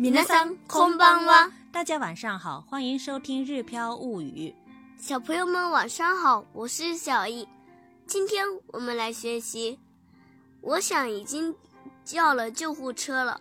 [0.00, 4.48] 米娜桑空邦哇，大家晚上好，欢迎收听《日飘物语》。
[4.98, 7.46] 小朋友们晚上好，我是小易，
[8.06, 9.78] 今天我们来学习。
[10.62, 11.54] 我想已经
[12.02, 13.38] 叫了救护车了。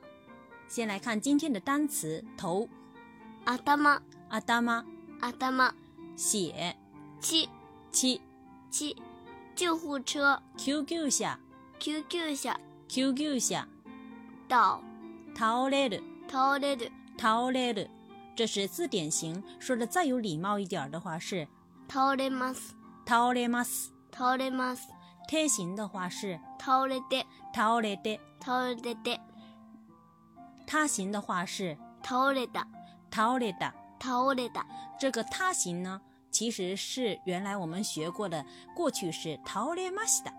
[0.67, 2.67] 先来看今天的单词：头，
[3.46, 3.97] 阿达妈，
[4.28, 4.83] 阿达妈，
[5.21, 5.73] 阿达妈，
[6.17, 6.76] 血，
[7.21, 7.47] 七，
[7.89, 8.21] 七，
[8.69, 8.94] 七，
[9.55, 11.39] 救护车，救急下
[11.79, 13.65] 救急下救急下，
[14.49, 14.83] 倒，
[15.33, 16.02] 倒れる。
[16.31, 17.89] 倒れる，倒れる，
[18.35, 19.41] 这是字典型。
[19.59, 21.47] 说的再有礼貌一点的话是
[21.87, 24.81] 倒れます，倒れます，倒れます。
[25.27, 29.20] 他型的话是倒れて，倒れて，倒れて
[30.67, 32.63] 他型的话是倒れた，
[33.09, 34.63] 倒れた，倒れた。
[34.99, 40.31] 这个他型呢，其实是原来我们学过的过去式倒れました，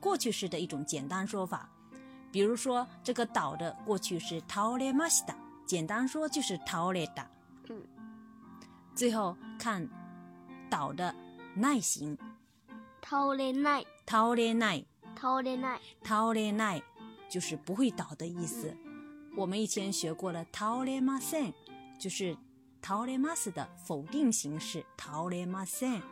[0.00, 1.68] 过去式的一种简单说法。
[2.32, 5.34] 比如说，这个倒的过去式倒れました，
[5.66, 7.24] 简单说就是倒れだ。
[7.68, 7.82] 嗯。
[8.94, 9.86] 最后看，
[10.70, 11.14] 倒的
[11.54, 12.16] 耐心。
[13.00, 13.86] 倒れない。
[14.06, 14.86] 倒れない。
[15.16, 15.80] 倒れない。
[16.04, 16.82] 倒れない。
[17.28, 18.76] 就是不会倒的意思。
[19.36, 21.52] 我们以前学过了倒れません，
[21.98, 22.36] 就是
[22.80, 26.02] 倒れます的否定形式倒れません。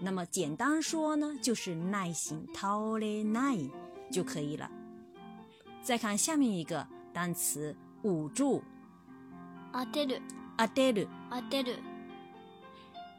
[0.00, 3.70] 那么简单说呢，就是耐心倒れない
[4.10, 4.70] 就可以了。
[5.86, 8.60] 再看下面一个单词，捂住。
[9.72, 10.20] 当てる、
[10.56, 11.76] 当てる、当てる。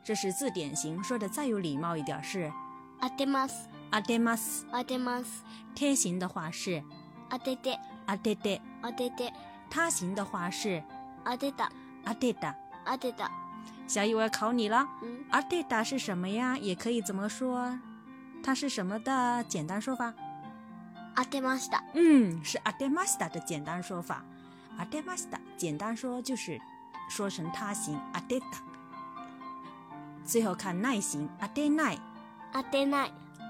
[0.04, 2.52] 这是字典型，说的再有礼貌一点是。
[3.00, 3.54] 当てます、
[3.90, 5.28] 当てます、当てます。
[5.76, 6.84] 贴型的话是。
[7.30, 9.32] 当てて、当てて、当てて。
[9.70, 10.84] 他型的话是。
[11.24, 11.70] 当てた、
[12.04, 12.54] 当てた、
[12.86, 13.30] 当てた。
[13.88, 14.86] 小易，我要考你了。
[15.32, 16.58] 当てた是什么呀？
[16.58, 17.80] 也可以怎么说？
[18.44, 20.14] 它是什么的简单说法？
[21.18, 21.82] 当てました。
[21.96, 24.22] 嗯，是当てました的简单说法。
[24.78, 26.60] 当てました，简单说就是
[27.10, 28.44] 说成他行当てた。
[30.24, 31.98] 最后看耐行当て耐。
[32.54, 33.10] 当て耐。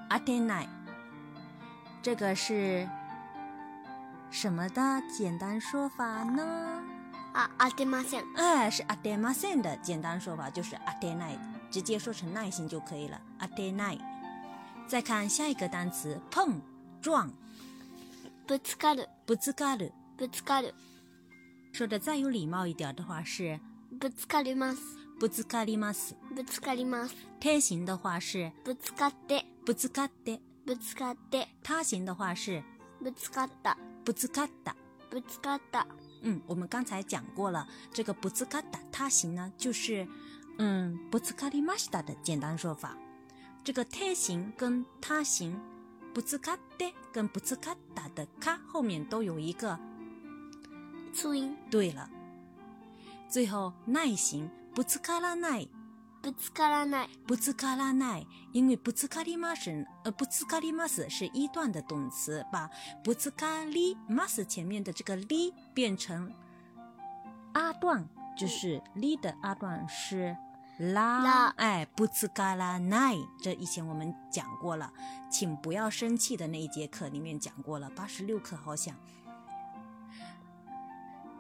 [0.10, 0.66] 当て耐。
[2.02, 2.88] 这个是
[4.32, 4.82] 什么的
[5.14, 6.82] 简单说法呢？
[7.34, 8.24] あ当てません。
[8.38, 11.38] 哎，是当てません的简单说法，就是当て耐，
[11.70, 13.20] 直接说成耐心就可以了。
[13.38, 13.98] 当て耐。
[14.88, 16.62] 再看下一个单词碰
[17.02, 17.30] 撞。
[18.48, 20.74] ぶつかる、ぶつかる、ぶつかる。
[21.74, 23.60] 说的再有礼貌一点的话是，
[24.00, 24.80] ぶつかります、
[25.20, 27.16] ぶつかります、ぶつかります。
[27.42, 31.50] 他形的话是，ぶつかって、ぶつかって、ぶつかって。
[31.62, 32.64] 他形的话是，
[33.04, 34.78] ぶつかった、ぶつかった、
[35.12, 35.86] ぶつかった。
[36.22, 40.08] 嗯，我们刚才讲过了，这个ぶつかった他形呢，就是
[40.58, 42.96] 嗯ぶつかりました的简单说法。
[43.66, 45.54] 这个他形跟他形。
[46.18, 49.80] 不兹卡的跟不兹卡打的卡后面都有一个
[51.14, 51.56] 促音。
[51.70, 52.10] 对了，
[53.30, 55.64] 最后耐心不兹卡拉耐，
[56.24, 62.68] 不兹卡拉耐，不兹卡拉耐，因为不兹卡里 m a 呃不兹卡里 m a 是一段的动词，把
[63.04, 65.28] 不兹卡里 m a 前面的这个 l
[65.76, 66.34] 变成
[67.54, 68.04] 阿段，
[68.36, 70.36] 就是 l 的阿段是。
[70.78, 73.16] 啦，哎，不，吃嘎啦奈。
[73.42, 74.94] 这以前我们讲过了，
[75.30, 78.96] 请不要生气的那一节课里面讲过了，八十六课好像。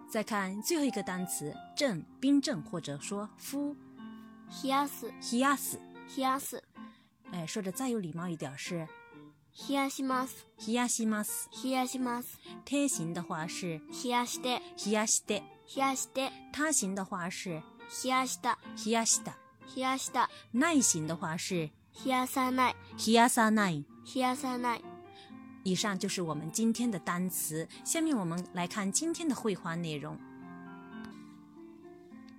[0.09, 3.75] 再看最后一个单词，正冰镇或者说夫，
[4.49, 5.77] ひやすひやす
[6.09, 6.63] ひや s
[7.31, 8.87] 哎，说的再有礼貌一点是，
[9.55, 12.29] ひやしますひやします s やします。
[12.65, 17.61] 天形的话是 h やして d e h てひや d e 他形的话是。
[17.89, 18.57] 冷やした。
[18.85, 19.37] 冷やした。
[19.75, 20.29] 冷やした。
[20.57, 21.69] 耐心的话是
[22.03, 22.75] 冷やさない。
[23.05, 23.85] 冷やさない。
[24.15, 24.81] 冷やさない。
[25.63, 27.67] 以上就是我们今天的单词。
[27.85, 30.17] 下面我们来看今天的绘画内容。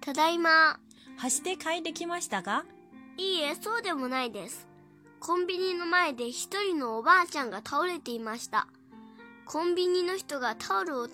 [0.03, 0.79] ただいま。
[1.19, 2.65] 走って帰ってきましたか
[3.17, 4.67] いいえ、そうでもないです。
[5.19, 8.69] コンビニの前で一人のおばあちゃんが倒れていました。
[9.45, 11.09] コンビニの人がタオルを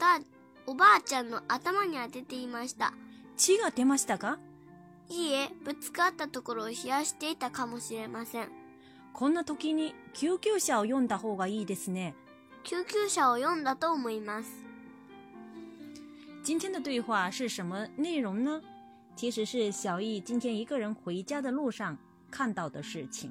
[0.66, 2.92] おばあちゃんの頭に当てていました。
[3.36, 4.38] 血が出ましたか
[5.08, 8.48] いいえ、ぶつかったところを冷やしていたかもしれません。
[9.12, 12.14] こんな時に救急車を呼んだ方がいいですね。
[12.62, 14.48] 救急車を呼んだと思います。
[16.46, 18.62] 今天的对话是什么内容呢？
[19.16, 21.96] 其实是小易今天一个人回家的路上
[22.30, 23.30] 看到的事情。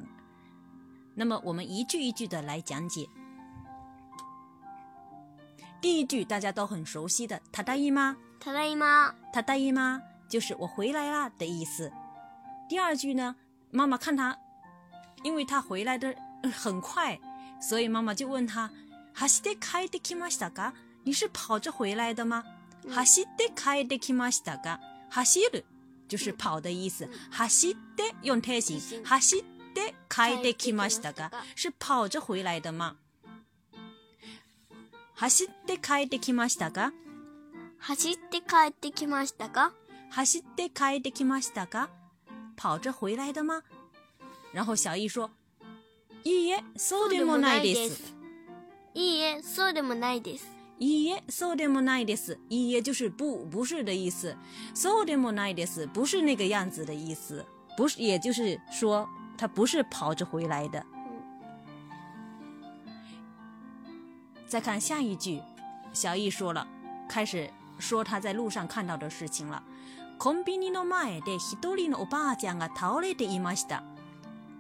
[1.16, 3.08] 那么我们一句一句的来讲解。
[5.82, 8.18] 第一句大家都很熟悉的“ただいま”。
[8.44, 9.16] ただいま。
[9.34, 11.90] ただいま就是我回来啦的意思。
[12.68, 13.34] 第二句呢？
[13.72, 14.38] 妈妈看他，
[15.24, 16.14] 因为他回来的
[16.54, 17.18] 很快，
[17.62, 18.70] 所以妈妈就问他：
[19.14, 20.30] 哈西得开的起吗？
[20.30, 20.74] 啥嘎？
[21.06, 22.44] 你是跑着回来的吗？
[22.90, 24.30] 哈西得开的起吗？
[24.30, 24.78] 啥嘎？
[25.10, 25.62] 哈西了，
[26.10, 27.08] 就是跑的意思。
[27.32, 29.04] 哈西得用泰语。
[29.06, 29.42] 哈西
[29.74, 30.90] 得开的起吗？
[30.90, 31.32] 啥嘎？
[31.56, 32.98] 是跑着回来的吗？
[35.16, 36.46] 哈西得开的起吗？
[36.46, 36.92] 啥嘎？
[37.96, 39.74] 走って帰ってきましたか
[40.10, 41.90] 走って帰ってきましたか
[42.56, 43.62] 跑着回来的吗
[44.54, 45.30] 然后小易说、
[46.24, 48.16] いいえ、そうでもないです。
[48.94, 50.48] いいえ、そうでもないです。
[50.80, 52.38] いいえ、そうでもないです。
[52.50, 54.34] いいえ就是不、不是的意思。
[54.74, 55.86] そうでもないです。
[55.88, 57.46] 不是那个样子的意思。
[57.76, 59.06] 不是、也就是说、
[59.38, 60.82] 他不是跑着回来的。
[64.48, 65.42] 再看下一句，
[65.92, 66.66] 小易说了，
[67.10, 67.50] 开始
[67.80, 69.62] 说他在路上看到的事情了。
[70.20, 73.84] コンビニの前で一人のおばあちゃんが倒れていました。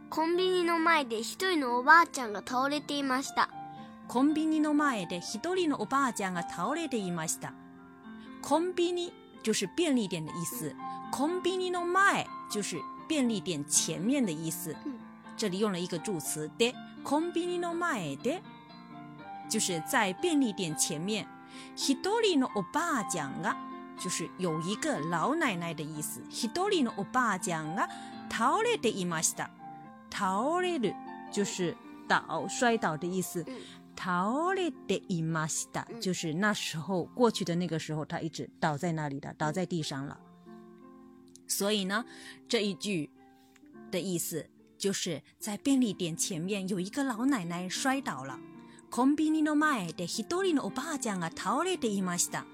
[0.10, 3.48] コンビニの前で一人のおばあちゃんが倒れていました。
[4.08, 4.48] コンビ
[8.92, 10.74] ニ就是便利店的意思，
[11.12, 12.78] コンビニの前就是
[13.08, 14.76] 便利店前面的意思。
[15.38, 16.74] 这里用了一个助词で，
[17.04, 18.42] コンビニの前で，
[19.50, 21.26] 就是在便利店前面。
[21.76, 23.56] 一人のおばちゃんが，
[23.98, 26.22] 就是有一个老奶奶的意思。
[26.30, 27.88] 一人のおばちゃんが
[28.30, 29.50] 倒れていました。
[30.10, 30.94] 倒れる
[31.32, 31.76] 就是
[32.08, 33.46] 倒摔倒的意思。
[33.96, 40.18] 倒れていました就是那时候过去的那个时候，她一直倒在那里的，倒在地上了。
[41.48, 42.04] 所以呢，
[42.48, 43.10] 这一句
[43.92, 48.40] 的意思就是在便利店前面有一个老奶奶摔倒了。
[48.94, 52.46] コンビニの前で一人のおばあちゃんが倒れていました。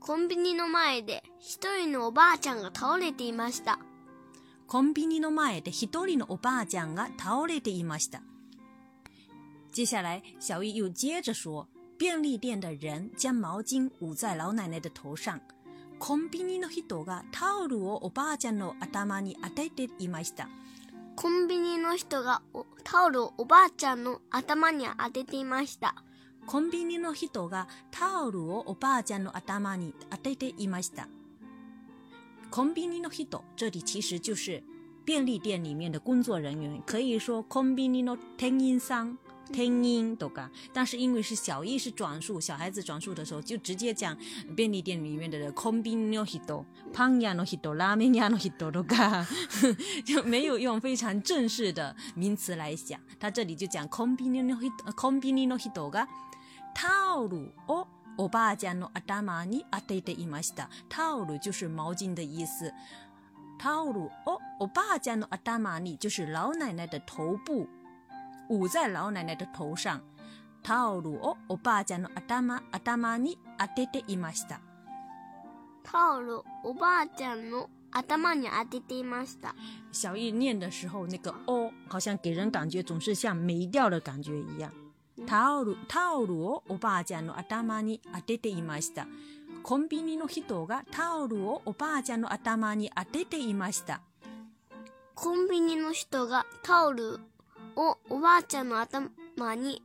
[0.00, 3.78] コンビニの前で一人のおばあちゃんが倒れていました。
[4.66, 8.20] コンビニの前で一人のおばあちゃんが倒れていました。
[9.72, 11.66] 接下来，小易又接着说
[11.96, 15.40] ：“便利店的人将毛巾捂在老奶奶的头上。
[15.98, 20.50] コンビニの人がタオルをおばあちゃんの頭に当てていました。”
[21.14, 22.40] コンビニの人が
[22.84, 25.94] タオルをおばあちゃんの頭に当てていました。
[26.46, 31.08] コンビニの人がタオルをおばあちゃんの頭に当てていました。
[32.50, 34.62] コンビニの人、这里其实就是
[35.04, 39.18] 便利店里面的工作人员，可以说コンビニの店員さん。
[39.50, 44.16] 听音都噶，但是因为是小意识转述，小孩子转述的时候就直接讲
[44.54, 49.26] 便利店里面的 kombinado，panyado，ramenado，多多噶，
[50.04, 53.00] 就没有用非常正式的名词来讲。
[53.18, 55.50] 他这里就讲 k o m b i n a d o k o m b i n
[55.52, 56.06] o 多多噶。
[56.74, 57.86] towel 哦，
[58.16, 60.70] おばあちゃんの頭に当てていました。
[60.88, 62.72] t o w 就是毛巾的意思。
[63.58, 67.68] t o w e 哦，おばあちゃんの頭に就是老奶奶的头部。
[68.52, 69.98] 捂在老奶奶的头上。
[70.62, 74.60] タオルをおばあちゃんの頭、頭に当てていました。
[75.82, 79.56] タオル、おばあちゃんの頭に当てていました。
[79.90, 84.70] 小易念的时候，那个“哦”好像给人感觉总是像没掉的感觉一样。
[85.26, 89.06] タオル、タオルをおばあちゃんの頭に当てていました。
[89.62, 94.00] コンビニの人がタオルをおばあちゃんの頭に当てていました。
[95.14, 97.18] コンビニの人がタオル
[97.74, 99.00] おおばあちゃんの頭
[99.54, 99.82] に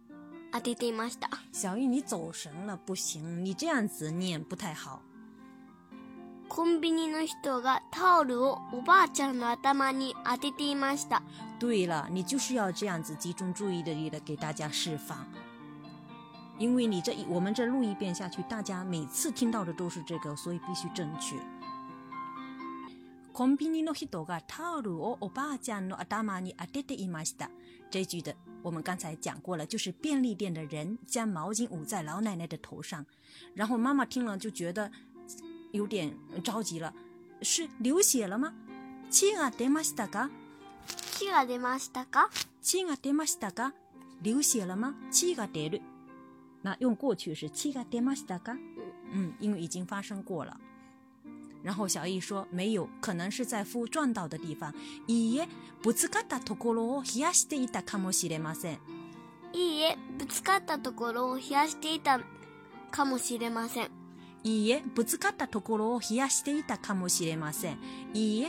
[0.51, 1.29] 当てていました。
[1.53, 5.01] 小玉，你走神了，不行，你这样子念不太好。
[6.49, 11.21] コンビニの人がタオルをおばあちゃんの頭に当てていました。
[11.59, 15.17] 对了，你就是要这样子集中注意力的给大家释放，
[16.57, 21.37] 因为你这我们这录一遍下去，大家每次听到的都是这个，所以必须正确。
[27.89, 33.05] 这句的我们刚才讲过了，就是便利店的人将毛巾捂在老奶奶的头上，
[33.53, 34.89] 然后妈妈听了就觉得
[35.71, 36.91] 有点着急了，
[37.43, 38.53] 是流血了吗
[39.09, 40.07] ？Chi ga de mas ta
[42.11, 43.71] ga？Chi ga de
[44.21, 45.81] 流血了吗？Chi g
[46.63, 48.57] 那用过去式 Chi ga de
[49.11, 50.59] 嗯，因为已经发生过了。
[51.67, 54.73] 然后小易说：“没有，可能是在扶撞到的地方。
[55.05, 55.45] ”“伊え
[55.83, 58.79] ぶつかったところを冷やしていたかもしれません。
[59.51, 62.09] ”“伊えぶつかったところを冷やしていた
[62.89, 63.91] かもしれません。
[64.47, 64.81] ”“伊え”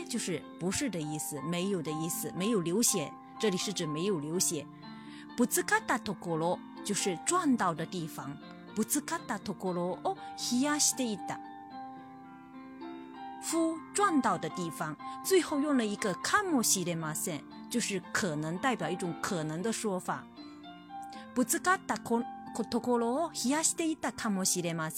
[0.09, 3.13] 就是“不是”的意思，“没有”的意思，没有流血。
[3.41, 4.65] 这里是指没有流血。
[5.37, 8.31] “ぶつかったところ”就是撞到的地方。
[8.79, 10.17] “ぶつかったところを
[10.53, 11.41] 冷やしていた。”
[13.41, 20.27] 夫撞到的地方，最后用了一个 k a m u s i n 就是可能代表一种可能的说法。
[21.35, 22.23] 不自噶达可
[22.57, 24.91] 可托克罗亚西的达莫西列马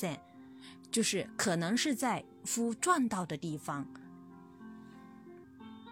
[0.90, 3.84] 就是可能是在夫撞到的地方。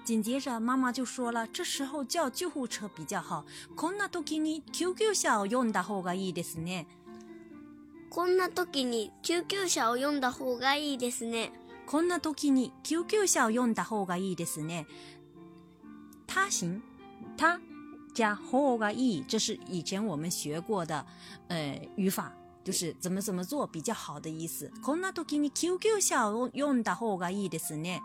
[0.04, 3.44] 紧接着，妈妈就说了，这时候叫救护车比较好。
[3.76, 6.86] こんな時に救急車を呼んだ方がいいですね。
[8.08, 11.52] こんな時に救急車を呼んだ方がいいですね。
[11.90, 14.84] こんな時に救急車を呼んだ方がいいですね。
[16.26, 16.82] 他行，
[17.34, 17.58] 他
[18.14, 19.24] 加ゃ方がいい。
[19.26, 21.06] 这是以前我们学过的，
[21.48, 22.30] 呃，语法，
[22.62, 24.70] 就是怎么怎么做比较好的意思。
[24.84, 28.02] こんな時に救急車を呼んだ方がいいですね。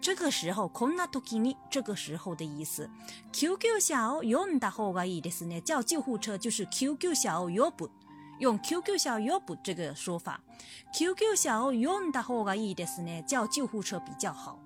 [0.00, 2.88] 这个时候，こんな時に这个时候的意思，
[3.32, 5.60] 救急車を呼んだ方がいいですね。
[5.62, 7.90] 叫救护车就是救急車を呼ぶ，
[8.38, 10.43] 用救急車を呼ぶ这个说法。
[10.94, 14.58] QQ 車を呼んだ方がいいですね，叫救护车比较好。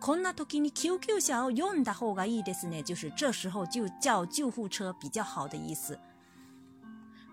[0.00, 5.98] こんな時に QQ 車を呼んだ方がいいですね，就是这时候就叫救护车比较好的意思。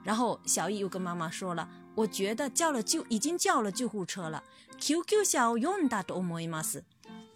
[0.03, 4.41] 然后小易又跟妈妈说了，我觉得叫了就已经叫了救护车了。
[4.79, 6.83] QQ 車を呼んだと思います。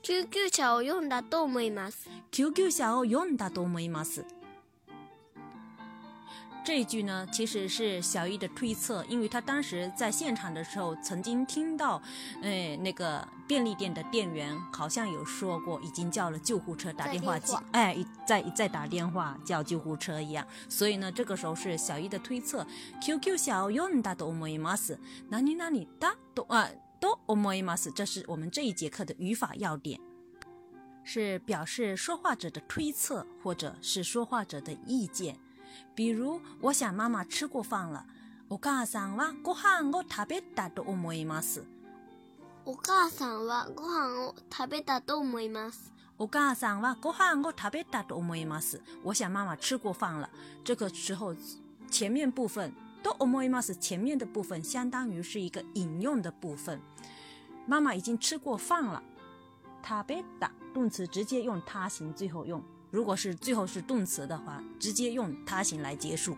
[0.01, 2.07] 救急車を呼んだと思います。
[2.31, 4.25] 救急車を呼んだと思います。
[6.63, 12.01] 这一句呢，其实是小易的推测，因为他当时在现场的时候，曾经听到，
[12.41, 17.37] 哎，那个便利店的店员好像有说过，已经叫了救护车，打电话，
[17.73, 17.93] 哎，
[18.25, 20.45] 在在打电话叫救护车一样。
[20.69, 22.65] 所以呢，这个时候是小易的推测。
[23.01, 26.69] QQ 小用大多莫 imas，那你那里大多啊
[27.01, 29.99] 多莫 imas，这是我们这一节课的语法要点，
[31.03, 35.37] 是表示说话者的推测或者是说话者的意见。
[35.95, 38.05] 比如，我想妈妈吃过饭了。
[38.49, 41.63] お母さんはご飯を食べたと思います。
[42.65, 45.91] お母さんはご飯を食べたと思います。
[46.19, 48.79] お母さんはご飯を食べたと思います。
[49.03, 50.29] 我想妈妈吃过饭了。
[50.63, 51.35] 这个时候，
[51.89, 52.71] 前面部分
[53.03, 56.79] “と思います”前面的部分相当于是一个引用的部分。
[57.65, 59.01] 妈妈已经吃过饭了。
[59.85, 62.63] 食べた动词直接用他形，最后用。
[62.93, 66.37] 如果是最后是动词的话，直接用他形来结束。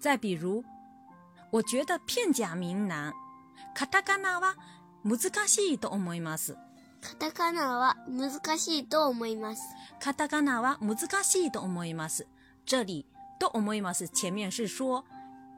[0.00, 0.64] 再比如，
[1.50, 3.12] 我觉得片假名难。
[3.76, 4.54] カタカナは
[5.04, 6.56] 難しいと思います。
[7.02, 9.60] カタカナは難しいと思います。
[10.00, 12.26] カタカナは難しいと思います。
[12.64, 13.04] 这里
[13.38, 15.04] “と思います”前面是说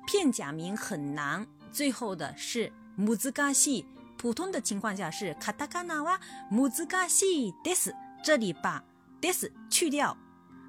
[0.09, 3.85] 片假名很难，最后的是“難しい”。
[4.19, 6.19] 普通的情况下是“カタカナは
[6.51, 7.95] 難しい”，です。
[8.25, 8.83] 这里把
[9.23, 10.17] “です”去掉。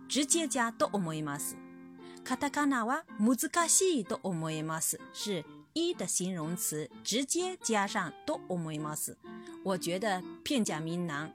[0.07, 4.71] 直接加 do omaymas，katakana 哇 m u z u k i do m a y m
[4.71, 5.43] a s 是
[5.73, 9.15] 一的形容词，直接加上 do omaymas。
[9.63, 11.33] 我觉得片假名难。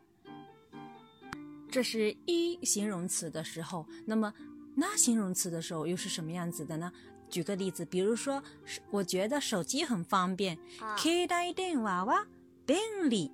[1.71, 4.33] 这是一形容词的时候，那么
[4.77, 6.93] 那形容词的时候又是什么样子的呢？
[7.29, 8.43] 举个例子，比如说，
[8.91, 10.57] 我觉得手机很方便
[10.97, 12.27] ，kaiden 娃娃
[12.67, 13.31] 便利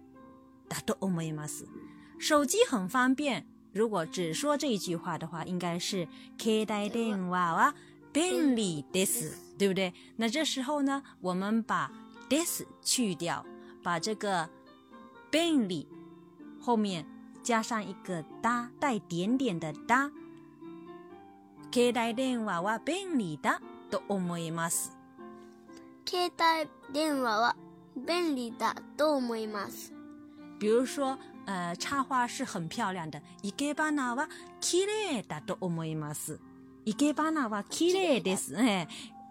[0.68, 1.64] ，da do omaymas，
[2.18, 3.46] 手机很方便。
[3.76, 6.90] 如果只说这一句话的话，应该是ケータイ
[7.28, 7.74] は
[8.10, 9.92] 便利です，对不对？
[10.16, 11.92] 那这时候呢，我们把
[12.30, 13.44] this 去掉，
[13.82, 14.48] 把这个
[15.30, 15.86] 便利
[16.58, 17.04] 后面
[17.42, 20.10] 加上一个哒带点点的哒，
[21.70, 24.90] ケータイは便利だと思います。
[26.06, 26.64] ケータイ
[27.10, 27.54] は
[28.06, 29.92] 便利だと思います。
[30.58, 31.18] 比如说。
[31.46, 33.22] 呃，插花是很漂亮的。
[33.40, 34.28] 伊格巴纳は
[34.60, 36.38] きれいだと思います。
[36.84, 38.56] 伊格巴纳はきれいです。
[38.56, 38.86] 哎，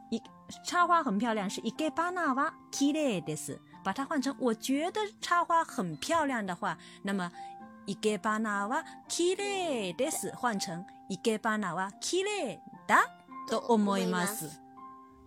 [0.10, 0.22] 一
[0.64, 3.60] 插花很漂亮，是伊格巴纳はきれいです。
[3.84, 7.30] 把它换成，我觉得插花很漂亮的话，那么
[7.86, 12.58] 伊格巴纳はきれいです，换成伊格巴纳はきれい
[12.88, 13.06] だ
[13.50, 14.50] と思います。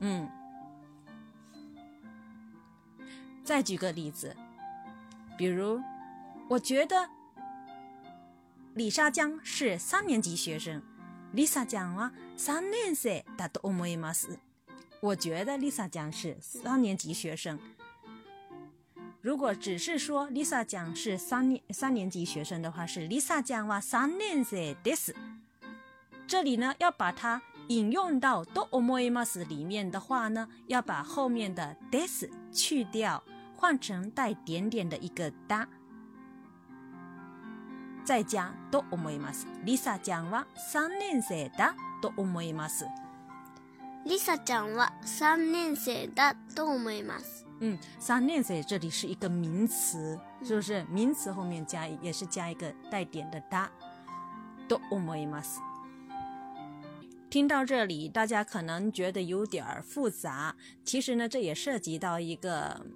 [0.00, 0.26] 嗯。
[3.44, 4.34] 再举个例子，
[5.36, 5.78] 比如。
[6.48, 6.96] 我觉得
[8.74, 9.12] Lisa
[9.42, 10.80] 是三年级学生。
[11.34, 14.38] Lisa j i a n 三年级的 o m o i m s
[15.00, 17.58] 我觉得 Lisa 是三年级学生。
[19.20, 25.10] 如果只是说 Lisa j 是三三年级学生的话，是 Lisa j i a 三年级的 This。
[26.26, 28.40] 这里呢，要把它引用到
[28.70, 33.22] o m o i m s 里面的话呢，要把后面的 This 去掉，
[33.54, 35.68] 换成带点点的一个哒。
[38.08, 38.38] 菜ち
[38.70, 39.46] と思います。
[39.66, 42.86] リサちゃんは三年生だと思います。
[44.06, 47.44] リサちゃんは三年生だと思います。
[47.60, 50.82] 嗯，三年生这里是一个名词，是不是？
[50.84, 53.66] 名词后面加也是加一个带点的“だ”，
[54.70, 55.58] と思います。
[57.28, 60.56] 听到这里，大家可能觉得有点复杂。
[60.82, 62.86] 其实呢，这也涉及到一个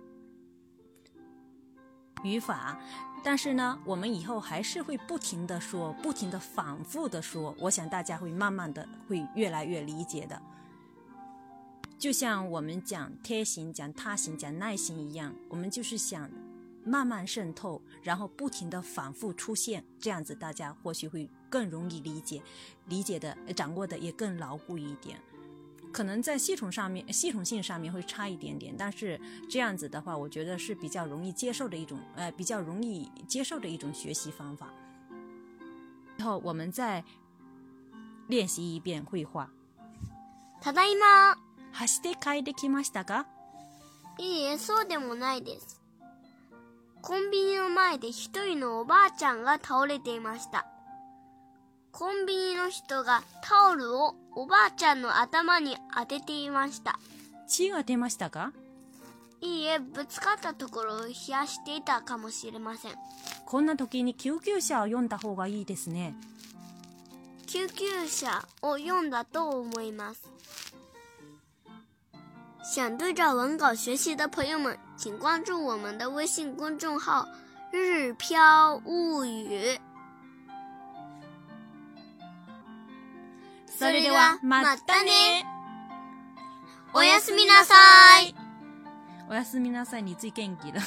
[2.24, 2.80] 语法。
[3.24, 10.40] 但是呢，我们以后还是会不停的说，不停的反复的说，我想大家会慢慢的会越来越理解的。
[11.98, 16.28] 就像我们讲贴心、讲踏心、讲耐心一样，我们就是想
[16.84, 22.42] 慢慢渗透，然后不停的反复出现，这样子大家或许会更容易理解，
[22.88, 25.16] 理解的掌握的也更牢固一点。
[25.92, 34.68] 可能在系统上面、系统性上面会差一点点，但是这样子的话，我觉得是比较容易接受的一种，呃，比较容易接受的一种学习方法。
[36.16, 37.04] 然后我们再
[38.28, 39.48] 练习一遍绘画。
[40.62, 41.36] 他答应吗？
[41.74, 43.26] はして帰れましたか？
[44.18, 45.80] いいえ、そうでもないです。
[47.02, 50.71] コンビニの前で一人のおばあちゃんが倒れていました。
[51.92, 56.98] コンビニの人がタオルをおばあちゃんの頭に当てていました。
[57.46, 58.52] 血が出ましたか
[59.42, 62.92] いいえ、ぶつかったところを冷やしていたかもしれません。
[63.44, 66.14] こんな時に救急車を呼んだ方がいいですね。
[67.46, 70.30] 救急車を呼んだと思います。
[72.64, 77.26] 想对照文稿学习的朋友们，请关注我们的微信公众号
[77.70, 79.78] “日飘物语”。
[83.82, 85.44] それでは、またね
[86.94, 87.74] おやすみなさ
[88.24, 88.32] い
[89.28, 90.80] おやすみなさいについ元気だ。